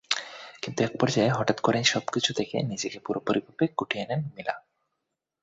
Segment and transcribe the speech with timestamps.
[0.63, 4.55] কিন্তু একপর্যায়ে হঠাৎ করেই সবকিছু থেকে নিজেকে পুরোপুরিভাবে গুটিয়ে নেন মিলা।